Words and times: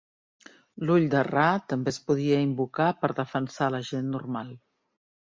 L'Ull 0.89 1.03
de 1.15 1.19
Ra 1.27 1.43
també 1.73 1.93
es 1.95 1.99
podia 2.07 2.39
invocar 2.45 2.87
per 3.03 3.11
defensar 3.21 3.69
la 3.77 3.83
gent 3.91 4.09
normal. 4.15 4.49